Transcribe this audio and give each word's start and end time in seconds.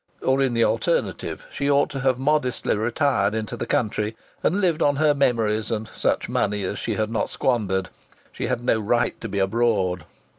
Or, 0.23 0.41
in 0.41 0.55
the 0.55 0.63
alternative, 0.63 1.45
she 1.51 1.69
ought 1.69 1.91
to 1.91 1.99
have 1.99 2.17
modestly 2.17 2.75
retired 2.75 3.35
into 3.35 3.55
the 3.55 3.67
country 3.67 4.15
and 4.41 4.59
lived 4.59 4.81
on 4.81 4.95
her 4.95 5.13
memories 5.13 5.69
and 5.69 5.87
such 5.95 6.27
money 6.27 6.63
as 6.63 6.79
she 6.79 6.95
had 6.95 7.11
not 7.11 7.29
squandered. 7.29 7.89
She 8.31 8.47
had 8.47 8.63
no 8.63 8.79
right 8.79 9.21
to 9.21 9.29
be 9.29 9.37
abroad. 9.37 10.05